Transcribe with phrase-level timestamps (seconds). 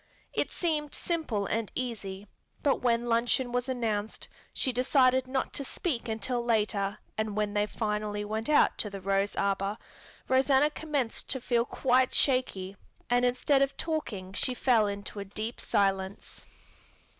[0.33, 2.27] It seemed simple and easy,
[2.63, 8.21] but when luncheon was announced, she decided not to speak until later and when finally
[8.21, 9.77] they went out to the rose arbor,
[10.27, 12.75] Rosanna commenced to feel quite shaky
[13.11, 16.45] and instead of talking she fell into a deep silence.